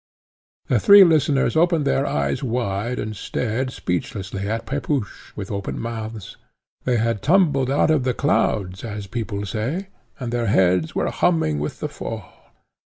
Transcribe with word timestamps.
The 0.65 0.79
three 0.79 1.03
listeners 1.03 1.55
opened 1.55 1.85
their 1.85 2.07
eyes 2.07 2.43
wide, 2.43 2.97
and 2.97 3.15
stared, 3.15 3.69
speechlessly, 3.71 4.49
at 4.49 4.65
Pepusch, 4.65 5.31
with 5.35 5.51
open 5.51 5.79
mouths. 5.79 6.37
They 6.85 6.97
had 6.97 7.21
tumbled 7.21 7.69
out 7.69 7.91
of 7.91 8.03
the 8.03 8.15
clouds, 8.15 8.83
as 8.83 9.05
people 9.05 9.45
say, 9.45 9.89
and 10.19 10.33
their 10.33 10.47
heads 10.47 10.95
were 10.95 11.11
humming 11.11 11.59
with 11.59 11.81
the 11.81 11.87
fall. 11.87 12.27